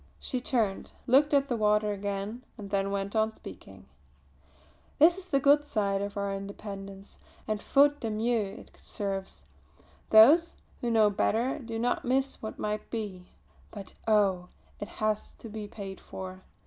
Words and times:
She 0.19 0.41
turned, 0.41 0.93
looked 1.05 1.31
at 1.31 1.47
the 1.47 1.55
water 1.55 1.91
again, 1.91 2.41
and 2.57 2.71
then 2.71 2.89
went 2.89 3.15
on 3.15 3.31
speaking: 3.31 3.85
"This 4.97 5.15
is 5.19 5.27
the 5.27 5.39
good 5.39 5.63
side 5.63 6.01
of 6.01 6.17
our 6.17 6.33
independence 6.33 7.19
and 7.47 7.61
faute 7.61 7.99
de 7.99 8.09
mieux 8.09 8.57
it 8.61 8.71
serves; 8.81 9.45
those 10.09 10.55
who 10.81 10.89
know 10.89 11.09
no 11.09 11.09
better 11.11 11.59
do 11.59 11.77
not 11.77 12.03
miss 12.03 12.41
what 12.41 12.57
might 12.57 12.89
be. 12.89 13.27
But 13.69 13.93
oh! 14.07 14.47
it 14.79 14.87
has 14.87 15.35
to 15.35 15.47
be 15.47 15.67
paid 15.67 15.99
for. 16.01 16.41